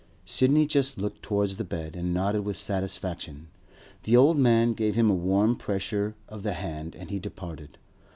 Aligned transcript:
Sidney 0.25 0.65
just 0.65 0.97
looked 0.97 1.21
towards 1.21 1.57
the 1.57 1.63
bed, 1.63 1.95
and 1.95 2.11
nodded 2.11 2.41
with 2.43 2.57
satisfaction. 2.57 3.49
The 4.01 4.17
old 4.17 4.35
man 4.35 4.73
gave 4.73 4.95
him 4.95 5.11
a 5.11 5.15
warm 5.15 5.55
pressure 5.55 6.15
of 6.27 6.41
the 6.41 6.53
hand, 6.53 6.95
and 6.95 7.11
he 7.11 7.19
departed. 7.19 7.77